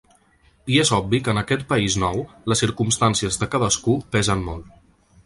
[0.75, 2.21] I és obvi que en aquest país nou
[2.53, 4.73] les circumstàncies de cadascú pesen molt.